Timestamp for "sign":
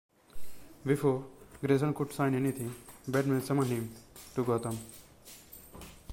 2.11-2.33